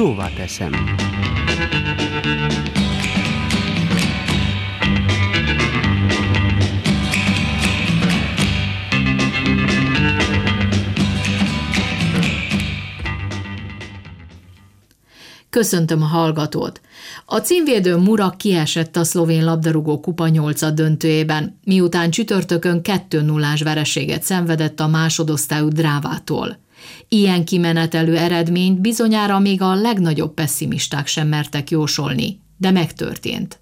[0.00, 0.72] Szóval teszem.
[15.50, 16.80] Köszöntöm a hallgatót!
[17.26, 24.22] A címvédő Mura kiesett a szlovén labdarúgó kupa 8 döntőjében, miután csütörtökön 2 0 vereséget
[24.22, 26.58] szenvedett a másodosztályú Drávától.
[27.08, 33.60] Ilyen kimenetelő eredményt bizonyára még a legnagyobb pessimisták sem mertek jósolni, de megtörtént.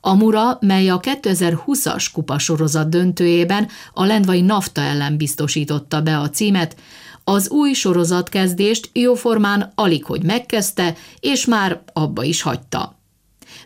[0.00, 6.76] A Mura, mely a 2020-as kupasorozat döntőjében a Lendvai Nafta ellen biztosította be a címet,
[7.24, 12.98] az új sorozatkezdést jóformán alig hogy megkezdte, és már abba is hagyta.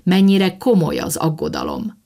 [0.02, 2.02] Mennyire komoly az aggodalom.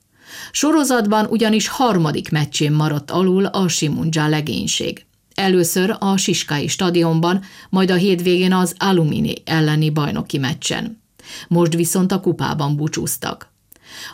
[0.51, 5.05] Sorozatban ugyanis harmadik meccsén maradt alul a Simundzsá legénység.
[5.35, 11.01] Először a Siskai stadionban, majd a hétvégén az Alumini elleni bajnoki meccsen.
[11.47, 13.53] Most viszont a kupában búcsúztak.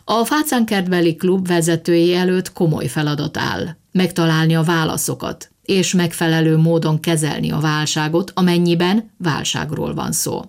[0.04, 3.76] A Fácánkertbeli klub vezetői előtt komoly feladat áll.
[3.92, 10.42] Megtalálni a válaszokat, és megfelelő módon kezelni a válságot, amennyiben válságról van szó.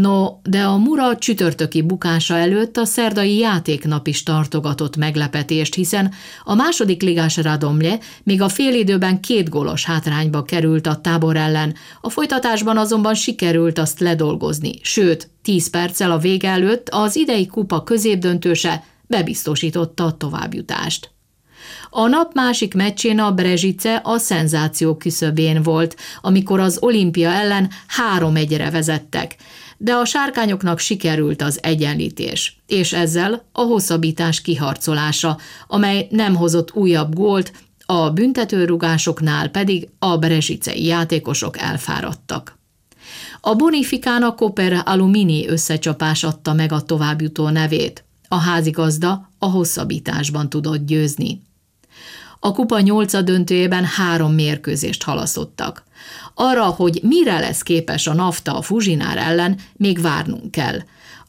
[0.00, 6.12] No, de a Mura csütörtöki bukása előtt a szerdai játéknap is tartogatott meglepetést, hiszen
[6.44, 12.10] a második ligás Radomlje még a félidőben két gólos hátrányba került a tábor ellen, a
[12.10, 18.84] folytatásban azonban sikerült azt ledolgozni, sőt, tíz perccel a vége előtt az idei kupa középdöntőse
[19.06, 21.15] bebiztosította a továbbjutást.
[21.90, 28.36] A nap másik meccsén a Brezsice a szenzáció küszöbén volt, amikor az olimpia ellen három
[28.36, 29.36] egyre vezettek,
[29.76, 37.14] de a sárkányoknak sikerült az egyenlítés, és ezzel a hosszabbítás kiharcolása, amely nem hozott újabb
[37.14, 37.52] gólt,
[37.86, 42.58] a büntetőrugásoknál pedig a brezsicei játékosok elfáradtak.
[43.40, 48.04] A Bonifikán a Koper Alumini összecsapás adta meg a továbbjutó nevét.
[48.28, 51.42] A házigazda a hosszabbításban tudott győzni.
[52.46, 55.84] A kupa nyolca döntőjében három mérkőzést halasztottak.
[56.34, 60.78] Arra, hogy mire lesz képes a NAFTA a Fuzsinár ellen, még várnunk kell.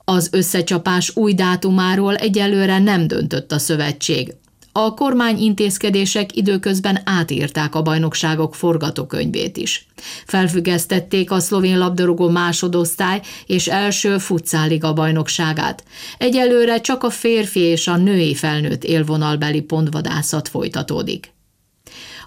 [0.04, 4.34] Az összecsapás új dátumáról egyelőre nem döntött a szövetség.
[4.80, 9.88] A kormány intézkedések időközben átírták a bajnokságok forgatókönyvét is.
[10.26, 15.84] Felfüggesztették a szlovén labdarúgó másodosztály és első futszáliga bajnokságát.
[16.18, 21.36] Egyelőre csak a férfi és a női felnőtt élvonalbeli pontvadászat folytatódik.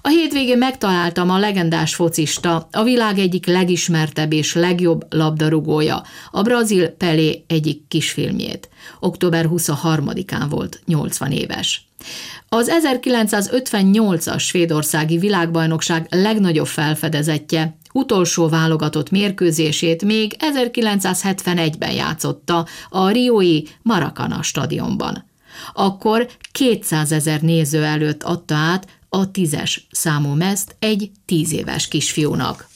[0.03, 6.89] A hétvégén megtaláltam a legendás focista, a világ egyik legismertebb és legjobb labdarúgója, a brazil
[6.89, 8.69] Pelé egyik kisfilmjét.
[9.01, 11.89] Október 23-án volt 80 éves.
[12.49, 24.43] Az 1958-as svédországi világbajnokság legnagyobb felfedezetje, utolsó válogatott mérkőzését még 1971-ben játszotta a Rioi Maracana
[24.43, 25.29] stadionban.
[25.73, 32.69] Akkor 200 ezer néző előtt adta át a tízes számú mezt egy tíz éves kisfiúnak.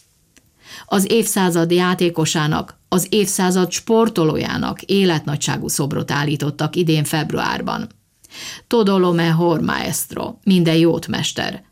[0.86, 7.88] Az évszázad játékosának, az évszázad sportolójának életnagyságú szobrot állítottak idén februárban.
[8.66, 11.64] Todo mejor maestro, minden jót mester.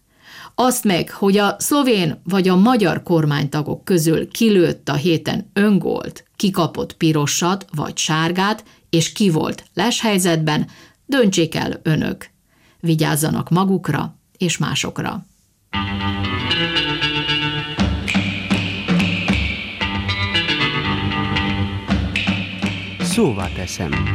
[0.55, 6.93] Azt meg, hogy a szlovén vagy a magyar kormánytagok közül kilőtt a héten öngolt, kikapott
[6.93, 10.69] pirosat vagy sárgát, és ki volt leshelyzetben,
[11.07, 12.31] döntsék el önök.
[12.81, 15.27] Vigyázzanak magukra és másokra.
[23.01, 24.15] Szóval teszem.